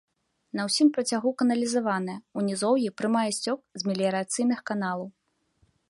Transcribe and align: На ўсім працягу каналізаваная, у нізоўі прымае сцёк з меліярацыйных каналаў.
На 0.59 0.63
ўсім 0.69 0.87
працягу 0.95 1.33
каналізаваная, 1.41 2.17
у 2.39 2.47
нізоўі 2.47 2.91
прымае 3.03 3.27
сцёк 3.39 3.59
з 3.83 3.89
меліярацыйных 3.91 4.59
каналаў. 4.73 5.07